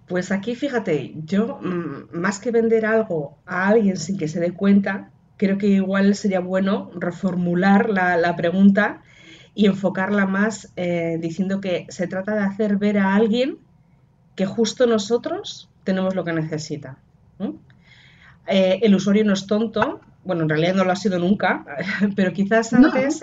[0.07, 4.53] Pues aquí fíjate, yo mm, más que vender algo a alguien sin que se dé
[4.53, 9.03] cuenta, creo que igual sería bueno reformular la, pregunta
[9.55, 13.59] y enfocarla más eh, diciendo que se trata de hacer ver a alguien
[14.37, 16.99] que justo nosotros tenemos lo que necesita.
[18.47, 21.65] Eh, el usuario no es tonto, bueno, en realidad no lo ha sido nunca,
[22.17, 23.23] pero quizás antes...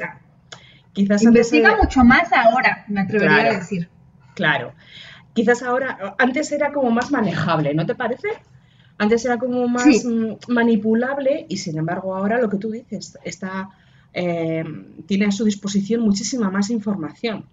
[0.94, 3.90] Quizás Investiga mucho más ahora, me atrevería a decir.
[4.36, 4.74] Claro.
[5.34, 8.28] Quizás ahora, antes era como más manejable, ¿no te parece?
[9.00, 10.06] Antes era como más
[10.48, 13.70] manipulable y sin embargo ahora lo que tú dices está,
[14.14, 14.64] eh,
[15.08, 17.46] tiene a su disposición muchísima más información.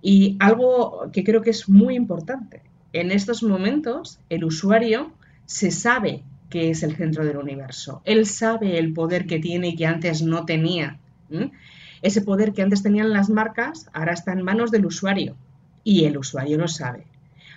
[0.00, 2.62] Y algo que creo que es muy importante,
[2.94, 5.12] en estos momentos el usuario
[5.44, 8.02] se sabe que es el centro del universo.
[8.04, 10.98] Él sabe el poder que tiene y que antes no tenía.
[12.02, 15.34] Ese poder que antes tenían las marcas ahora está en manos del usuario
[15.82, 17.06] y el usuario lo sabe.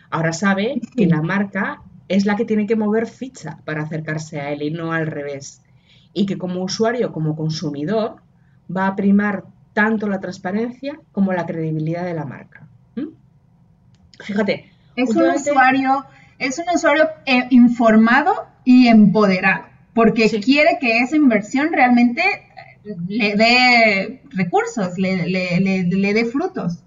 [0.09, 4.53] Ahora sabe que la marca es la que tiene que mover ficha para acercarse a
[4.53, 5.61] él y no al revés.
[6.13, 8.21] Y que como usuario, como consumidor,
[8.73, 12.65] va a primar tanto la transparencia como la credibilidad de la marca.
[14.21, 14.71] Fíjate.
[14.95, 16.05] Es un usuario,
[16.39, 22.21] es un usuario eh, informado y empoderado, porque quiere que esa inversión realmente
[22.83, 26.79] eh, le dé recursos, le, le, dé frutos.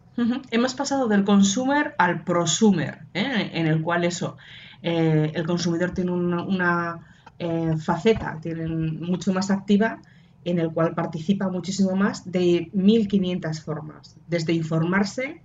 [0.50, 3.50] Hemos pasado del consumer al prosumer, ¿eh?
[3.54, 4.36] en el cual eso,
[4.82, 6.98] eh, el consumidor tiene una,
[7.78, 10.00] faceta tiene mucho más activa,
[10.44, 15.40] en el cual participa muchísimo más de 1500 formas, desde informarse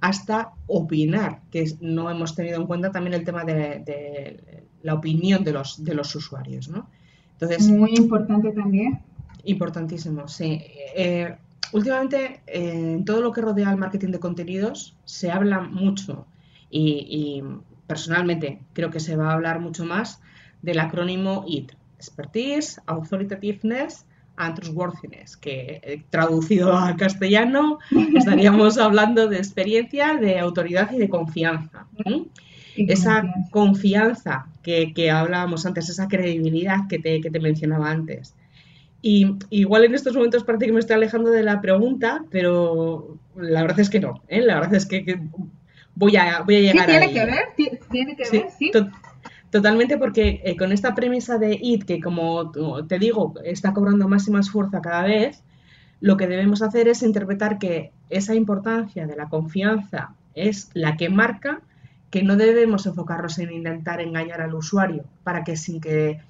[0.00, 4.55] hasta opinar, que no hemos tenido en cuenta también el tema de,
[4.86, 6.68] la opinión de los, de los usuarios.
[6.68, 6.88] ¿no?
[7.32, 9.00] Entonces, Muy importante también.
[9.42, 10.62] Importantísimo, sí.
[10.96, 11.34] Eh,
[11.72, 16.26] últimamente, en todo lo que rodea al marketing de contenidos, se habla mucho
[16.70, 17.42] y,
[17.86, 20.20] personalmente creo que se va a hablar mucho más
[20.60, 24.04] del acrónimo IT, Expertise, Authoritativeness
[24.36, 27.78] and Trustworthiness, que eh, traducido al castellano
[28.16, 31.86] estaríamos hablando de experiencia, de autoridad y de confianza
[32.76, 38.34] esa confianza que, hablábamos antes, esa credibilidad que te, mencionaba antes.
[39.02, 43.62] Y igual en estos momentos parece que me estoy alejando de la pregunta, pero la
[43.62, 44.22] verdad es que no.
[44.28, 44.40] ¿eh?
[44.40, 45.20] La verdad es que,
[45.94, 48.70] voy, a, voy a llegar sí, tiene que ver, tiene que ver, sí.
[49.50, 52.50] totalmente porque eh, con esta premisa de IT, que como
[52.86, 55.42] te digo, está cobrando más y más fuerza cada vez,
[56.00, 61.08] lo que debemos hacer es interpretar que esa importancia de la confianza es la que
[61.08, 61.60] marca
[62.10, 66.20] que no debemos enfocarnos en intentar engañar al usuario para que sin que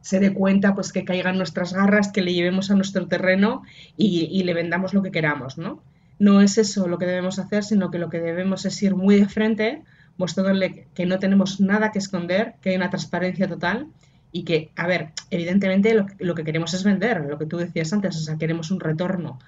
[0.00, 3.62] se dé cuenta, pues que caigan nuestras garras, que le llevemos a nuestro terreno
[3.96, 5.82] y, le vendamos lo que queramos, ¿no?
[6.18, 9.20] No es eso lo que debemos hacer, sino que lo que debemos es ir muy
[9.20, 9.82] de frente,
[10.16, 13.88] mostrándole que no tenemos nada que esconder, que hay una transparencia total
[14.32, 17.92] y que, a ver, evidentemente lo, lo que queremos es vender, lo que tú decías
[17.92, 19.38] antes, o sea, queremos un retorno.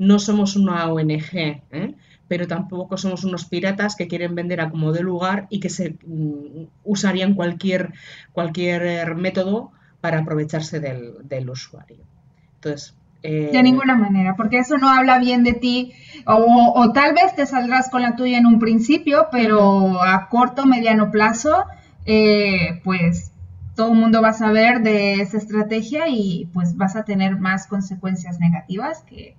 [0.00, 1.94] No somos una ONG, ¿eh?
[2.26, 5.98] pero tampoco somos unos piratas que quieren vender a como de lugar y que se
[6.06, 7.92] mm, usarían cualquier,
[8.32, 11.98] cualquier eh, método para aprovecharse del, usuario.
[12.54, 15.92] Entonces, de eh, ninguna manera, porque eso no habla bien de ti,
[16.24, 21.10] o, tal vez te saldrás con la tuya en un principio, pero a corto, mediano
[21.10, 21.66] plazo,
[22.84, 23.32] pues
[23.76, 27.66] todo el mundo va a saber de esa estrategia y pues vas a tener más
[27.66, 29.36] consecuencias negativas que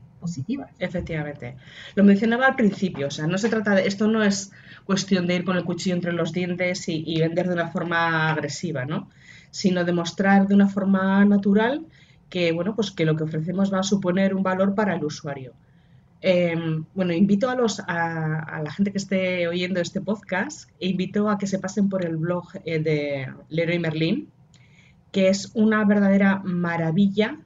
[0.80, 1.56] Efectivamente.
[1.96, 4.52] Lo mencionaba al principio, o sea, no se trata de, esto no es
[4.86, 8.86] cuestión de ir con el cuchillo entre los dientes y, vender de una forma agresiva,
[8.86, 9.10] ¿no?
[9.50, 11.86] Sino demostrar de una forma natural
[12.30, 15.54] que, bueno, pues que lo que ofrecemos va a suponer un valor para el usuario.
[16.22, 21.30] Em, bueno, invito a, los, a, la gente que esté oyendo este podcast, e invito
[21.30, 24.30] a que se pasen por el blog eh, de Leroy Merlin,
[25.12, 27.38] que es una verdadera maravilla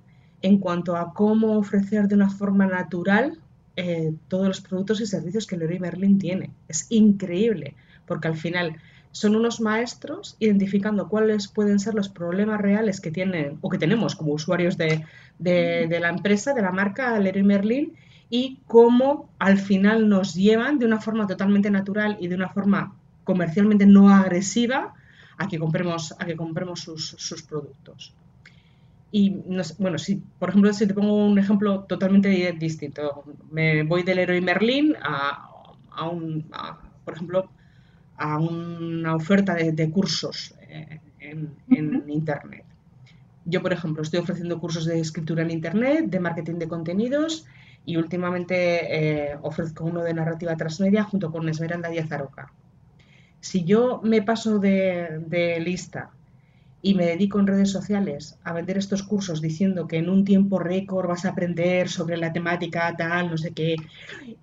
[0.46, 3.40] en cuanto a cómo ofrecer de una forma natural
[3.78, 6.52] eh, todos los productos y servicios que Leroy Merlin tiene.
[6.68, 7.74] Es increíble,
[8.06, 8.76] porque al final
[9.12, 14.16] son unos maestros identificando cuáles pueden ser los problemas reales que tienen o que tenemos
[14.16, 15.04] como usuarios de,
[15.40, 17.94] la empresa, de la marca Leroy Merlin,
[18.30, 22.94] y cómo al final nos llevan de una forma totalmente natural y de una forma
[23.24, 24.94] comercialmente no agresiva
[25.38, 28.14] a que compremos, a que compremos sus productos.
[29.18, 29.30] Y
[29.80, 32.28] bueno, si, por ejemplo, si te pongo un ejemplo totalmente
[32.60, 36.46] distinto, me voy del héroe Merlin a, un,
[37.06, 37.50] por ejemplo,
[38.18, 42.66] a una oferta de, cursos eh, en, Internet.
[43.46, 47.46] Yo, por ejemplo, estoy ofreciendo cursos de escritura en Internet, de marketing de contenidos
[47.86, 52.52] y últimamente eh, ofrezco uno de narrativa transmedia junto con Esmeralda Díaz Aroca.
[53.40, 56.10] Si yo me paso de, lista
[56.86, 60.60] y me dedico en redes sociales a vender estos cursos diciendo que en un tiempo
[60.60, 63.76] récord vas a aprender sobre la temática tal, no sé qué,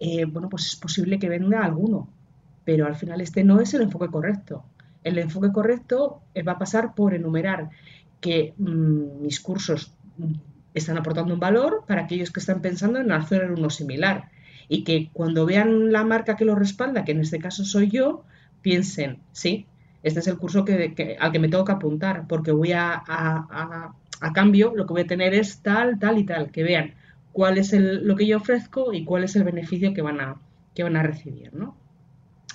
[0.01, 2.09] eh, bueno, pues es posible que venda alguno,
[2.64, 4.64] pero al final este no es el enfoque correcto.
[5.05, 7.70] El enfoque correcto eh, va a pasar por enumerar
[8.20, 9.93] que mm, mis cursos
[10.74, 14.32] están aportando un valor para aquellos que están pensando en hacer uno similar
[14.68, 18.24] y que cuando vean la marca que lo respalda, que en este caso soy yo,
[18.62, 19.68] piensen, sí,
[20.03, 24.32] este es el curso que, al que me tengo que apuntar, porque voy a, a,
[24.34, 26.94] cambio, lo que voy a tener es tal, tal y tal, que vean
[27.32, 30.36] cuál es el, lo que yo ofrezco y cuál es el beneficio que van a,
[30.74, 31.76] que van a recibir, ¿no?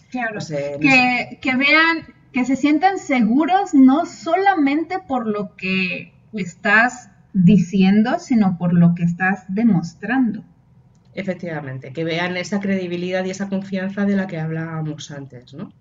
[0.10, 8.20] Claro, que, que vean, que se sientan seguros no solamente por lo que estás diciendo,
[8.20, 10.44] sino por lo que estás demostrando.
[11.14, 15.74] Efectivamente, que vean esa credibilidad y esa confianza de la que hablábamos antes, ¿no?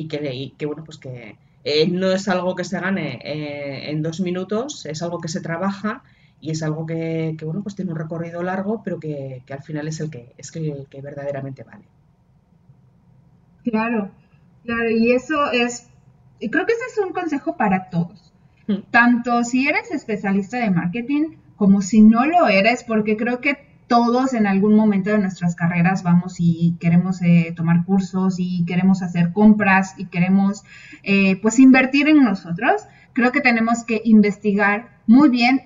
[0.00, 4.02] Y que, que bueno, pues que eh, no es algo que se gane eh, en
[4.02, 6.02] dos minutos, es algo que se trabaja
[6.40, 10.00] y es algo que, bueno, pues tiene un recorrido largo, pero que, al final es
[10.00, 11.84] el que, es el que verdaderamente vale.
[13.64, 14.10] Claro,
[14.64, 15.88] claro, y eso es,
[16.38, 18.30] creo que ese es un consejo para todos
[18.90, 23.58] tanto si eres especialista de marketing como si no lo eres, porque creo que
[23.90, 29.02] todos en algún momento de nuestras carreras vamos y queremos eh, tomar cursos y queremos
[29.02, 30.62] hacer compras y queremos
[31.02, 32.82] eh, pues invertir en nosotros.
[33.14, 35.62] Creo que tenemos que investigar muy bien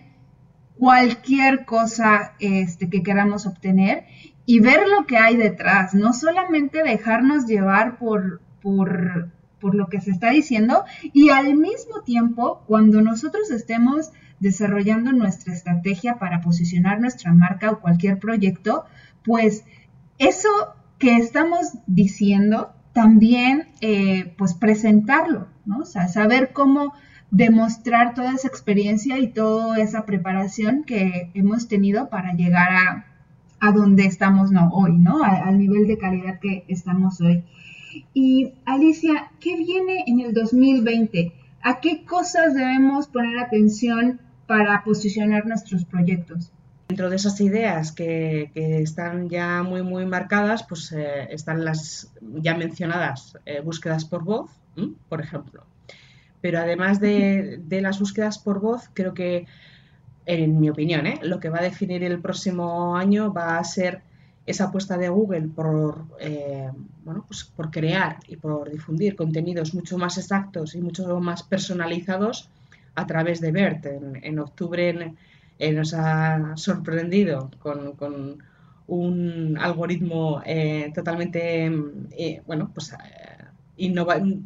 [0.79, 4.07] cualquier cosa este, que queramos obtener
[4.47, 9.33] y ver lo que hay detrás, no solamente dejarnos llevar por, por
[9.64, 14.12] por lo que se está diciendo y al mismo tiempo, cuando nosotros estemos
[14.45, 18.84] desarrollando nuestra estrategia para posicionar nuestra marca o cualquier proyecto,
[19.24, 19.64] pues
[20.18, 20.51] eso
[20.99, 25.86] que estamos diciendo también eh, pues presentarlo, ¿no?
[25.86, 26.92] Saber cómo
[27.30, 34.05] demostrar toda esa experiencia y toda esa preparación que hemos tenido para llegar a, donde
[34.05, 35.24] estamos hoy, ¿no?
[35.24, 37.45] al nivel de calidad que estamos hoy.
[38.12, 41.32] Y Alicia, ¿qué viene en el 2020?
[41.62, 46.53] ¿A qué cosas debemos poner atención para posicionar nuestros proyectos?
[46.88, 52.55] Dentro de esas ideas que, están ya muy, muy marcadas, pues eh, están las ya
[52.55, 54.51] mencionadas eh, búsquedas por voz,
[55.09, 55.64] por ejemplo.
[56.40, 59.47] Pero además de, las búsquedas por voz, creo que,
[60.26, 61.18] en mi opinión, ¿eh?
[61.22, 64.03] lo que va a definir el próximo año va a ser
[64.45, 66.05] esa apuesta de Google por,
[67.03, 72.51] bueno, pues por crear y por difundir contenidos mucho más exactos y mucho más personalizados
[72.95, 73.86] a través de BERT.
[74.22, 75.14] En, octubre
[75.72, 78.42] nos ha sorprendido con,
[78.86, 81.72] un algoritmo eh, totalmente,
[82.18, 82.95] eh, bueno, pues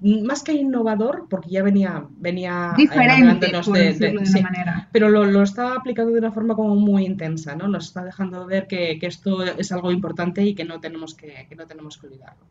[0.02, 4.88] más que innovador, porque ya venía, venía por de, de, de, manera.
[4.90, 7.68] Pero lo, lo, está aplicando de una forma como muy intensa, ¿no?
[7.68, 11.46] Nos está dejando ver que, que esto es algo importante y que no tenemos que,
[11.48, 12.44] que no tenemos que olvidarlo.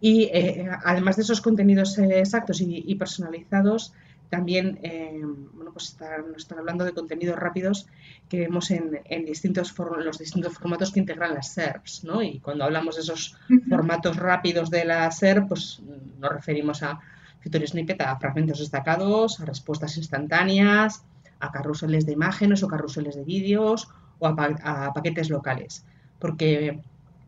[0.00, 3.92] Y eh, además de esos contenidos eh, exactos y, y personalizados,
[4.30, 5.20] también eh,
[5.52, 7.86] bueno, pues están, están, hablando de contenidos rápidos
[8.28, 12.04] que vemos en, en distintos los distintos formatos que integran las SERPs.
[12.04, 12.22] ¿no?
[12.22, 13.36] Y cuando hablamos de esos
[13.68, 15.82] formatos rápidos de la SERP, pues
[16.20, 17.00] nos referimos a
[17.40, 21.02] Feature Snippet, a fragmentos destacados, a respuestas instantáneas,
[21.40, 23.88] a carruseles de imágenes o carruseles de vídeos
[24.20, 25.84] o a, a paquetes locales.
[26.20, 26.80] Porque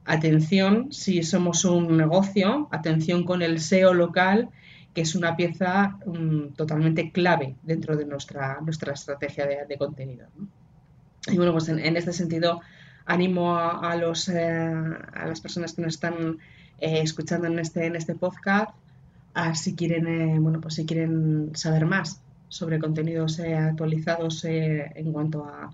[0.04, 4.50] atención, si somos un negocio, atención con el SEO local
[4.94, 10.26] que es una pieza mm, totalmente clave dentro de nuestra, nuestra estrategia de, contenido.
[11.28, 12.60] Y bueno, pues en, este sentido
[13.06, 14.72] animo a, los, eh,
[15.14, 16.38] a las personas que nos están
[16.78, 18.70] eh, escuchando en este, en este podcast
[19.34, 25.46] a si quieren, eh, bueno, pues si quieren saber más sobre contenidos actualizados en cuanto
[25.46, 25.70] a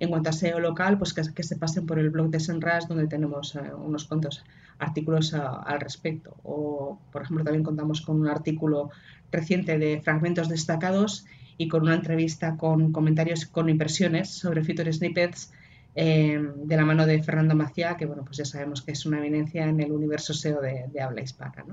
[0.00, 3.06] en cuanto a SEO local, pues que, se pasen por el blog de Senras, donde
[3.06, 4.44] tenemos unos cuantos
[4.78, 6.34] artículos al respecto.
[6.42, 8.90] O, por ejemplo, también contamos con un artículo
[9.30, 11.26] reciente de fragmentos destacados
[11.58, 15.52] y con una entrevista con comentarios con impresiones sobre feature snippets
[15.94, 19.18] eh, de la mano de Fernando Macía, que bueno, pues ya sabemos que es una
[19.18, 21.66] eminencia en el universo SEO de, habla hispana.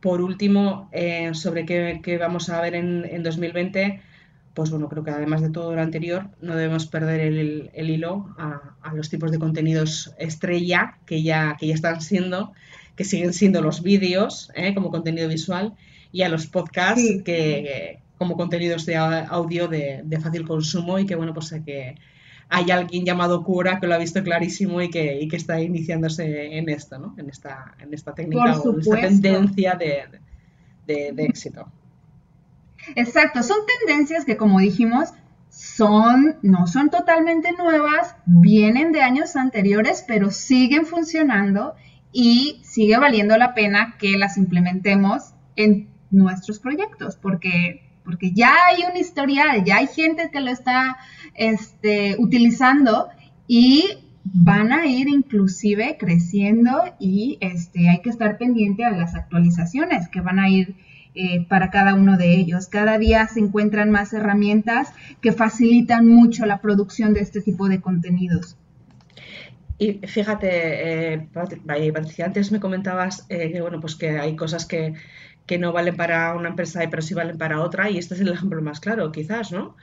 [0.00, 4.02] Por último, eh, sobre qué, vamos a ver en, en 2020,
[4.54, 8.94] pues bueno, creo que además de todo lo anterior, no debemos perder el, hilo a,
[8.94, 12.52] los tipos de contenidos estrella que ya, que ya están siendo,
[12.94, 14.72] que siguen siendo los vídeos ¿eh?
[14.72, 15.74] como contenido visual
[16.12, 21.34] y a los podcasts que, como contenidos de audio de, fácil consumo y que bueno,
[21.34, 21.96] pues hay que,
[22.48, 26.56] hay alguien llamado Cura que lo ha visto clarísimo y que, y que está iniciándose
[26.56, 27.16] en esto, ¿no?
[27.18, 30.04] En esta, en esta técnica o en esta tendencia de,
[30.86, 31.66] de, de éxito.
[32.94, 35.10] Exacto, son tendencias que como dijimos,
[35.48, 41.74] son, no son totalmente nuevas, vienen de años anteriores, pero siguen funcionando
[42.12, 48.82] y sigue valiendo la pena que las implementemos en nuestros proyectos, porque, porque ya hay
[48.88, 50.96] una historial, ya hay gente que lo está
[51.34, 53.08] este, utilizando
[53.46, 53.84] y
[54.24, 60.20] van a ir inclusive creciendo y este, hay que estar pendiente a las actualizaciones que
[60.20, 60.76] van a ir
[61.16, 62.66] eh, para cada uno de ellos.
[62.66, 67.80] Cada día se encuentran más herramientas que facilitan mucho la producción de este tipo de
[67.80, 68.56] contenidos.
[69.78, 74.94] Y fíjate, eh, Patricia, antes me comentabas eh, que, bueno, pues que hay cosas que,
[75.46, 78.32] que, no valen para una empresa, pero sí valen para otra, y este es el
[78.32, 79.76] ejemplo más claro, quizás, ¿no?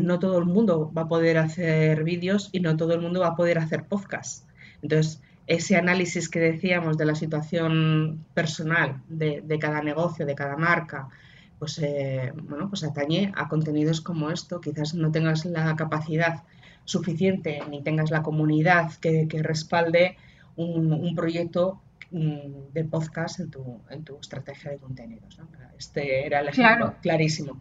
[0.00, 3.28] no todo el mundo va a poder hacer vídeos y no todo el mundo va
[3.28, 4.48] a poder hacer podcast.
[4.82, 11.08] Entonces, ese análisis que decíamos de la situación personal de, cada negocio, de cada marca,
[11.58, 14.60] pues, eh, bueno, pues atañe a contenidos como esto.
[14.60, 16.44] Quizás no tengas la capacidad
[16.84, 20.16] suficiente ni tengas la comunidad que, respalde
[20.56, 21.80] un, proyecto
[22.10, 25.40] mm, de podcast en tu, en tu estrategia de contenidos.
[25.78, 27.58] Este era el ejemplo clarísimo.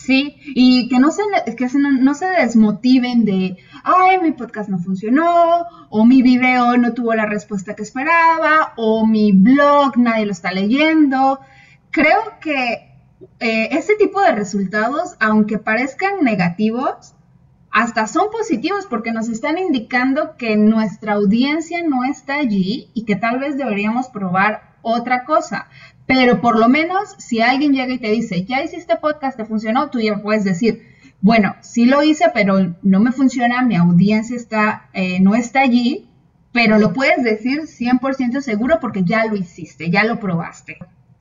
[0.00, 1.22] Sí, y que no se,
[1.56, 7.12] que no, se desmotiven de, ay, mi podcast no funcionó, o mi video no tuvo
[7.12, 11.40] la respuesta que esperaba, o mi blog nadie lo está leyendo.
[11.90, 12.94] Creo que
[13.40, 17.14] eh, ese tipo de resultados, aunque parezcan negativos,
[17.70, 23.16] hasta son positivos porque nos están indicando que nuestra audiencia no está allí y que
[23.16, 25.68] tal vez deberíamos probar otra cosa.
[26.12, 29.90] Pero por lo menos, si alguien llega y te dice, ya hiciste podcast, te funcionó,
[29.90, 30.82] tú ya puedes decir,
[31.20, 36.08] bueno, sí lo hice, pero no me funciona, mi audiencia está, eh, no está allí,
[36.50, 40.78] pero lo puedes decir 100% seguro porque ya lo hiciste, ya lo probaste.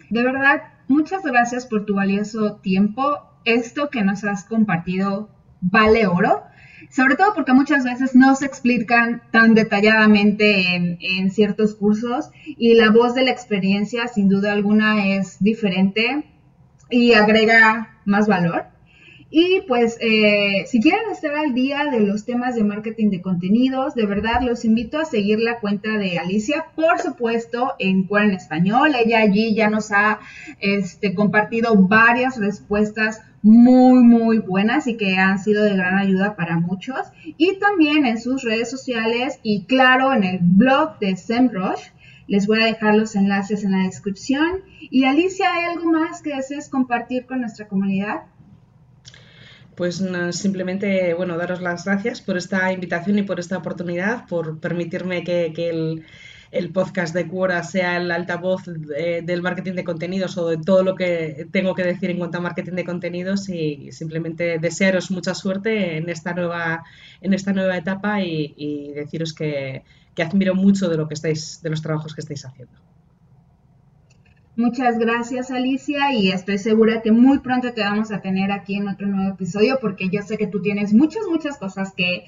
[0.09, 3.19] De verdad, muchas gracias por tu valioso tiempo.
[3.45, 5.29] Esto que nos has compartido
[5.61, 6.45] vale oro
[6.89, 12.89] sobre todo porque muchas veces no se explican tan detalladamente en, ciertos cursos y la
[12.89, 16.25] voz de la experiencia sin duda alguna es diferente
[16.89, 18.65] y agrega más valor.
[19.31, 23.93] Y pues eh, si quieren estar al día de los temas de marketing de contenidos,
[23.93, 28.31] de verdad los invito a seguir la cuenta de Alicia, por supuesto, en Cuera en
[28.33, 28.95] Español.
[28.95, 30.19] Ella allí ya nos ha
[30.59, 36.59] este, compartido varias respuestas muy, muy buenas y que han sido de gran ayuda para
[36.59, 36.99] muchos.
[37.37, 41.91] Y también en sus redes sociales y claro, en el blog de SEMrush.
[42.27, 44.61] Les voy a dejar los enlaces en la descripción.
[44.79, 48.21] Y Alicia, ¿hay algo más que desees compartir con nuestra comunidad?
[49.79, 55.23] Pues simplemente, bueno, daros las gracias por esta invitación y por esta oportunidad, por permitirme
[55.23, 56.03] que,
[56.51, 60.95] el, podcast de Quora sea el altavoz del marketing de contenidos o de todo lo
[60.95, 65.95] que tengo que decir en cuanto a marketing de contenidos y simplemente desearos mucha suerte
[65.95, 66.83] en esta nueva,
[67.21, 71.69] en esta nueva etapa y, deciros que, que admiro mucho de lo que estáis, de
[71.69, 72.88] los trabajos que estáis haciendo.
[74.59, 78.89] Muchas gracias Alicia y estoy segura que muy pronto te vamos a tener aquí en
[78.89, 82.25] otro nuevo episodio porque yo sé que tú tienes muchas, muchas cosas que,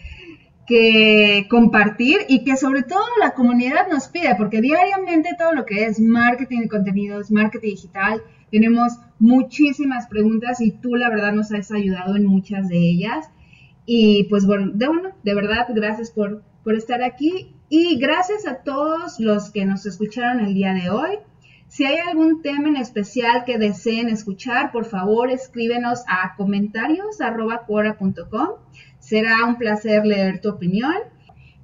[0.66, 5.84] que compartir y que sobre todo la comunidad nos pide porque diariamente todo lo que
[5.84, 11.70] es marketing de contenidos, marketing digital, tenemos muchísimas preguntas y tú la verdad nos has
[11.74, 13.30] ayudado en muchas de ellas.
[13.86, 18.64] Y pues bueno, de uno, de verdad, gracias por, por estar aquí y gracias a
[18.64, 21.18] todos los que nos escucharon el día de hoy.
[21.72, 28.50] Si hay algún tema en especial que deseen escuchar, por favor escríbenos a comentarios.com.
[29.00, 30.96] Será un placer leer tu opinión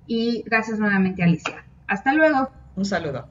[0.05, 1.65] y gracias nuevamente Alicia.
[1.87, 2.49] Hasta luego.
[2.77, 3.27] Un saludo.